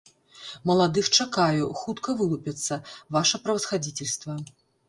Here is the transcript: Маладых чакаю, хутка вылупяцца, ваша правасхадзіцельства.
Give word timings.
Маладых 0.69 1.09
чакаю, 1.25 1.69
хутка 1.83 2.17
вылупяцца, 2.23 2.81
ваша 3.17 3.45
правасхадзіцельства. 3.47 4.33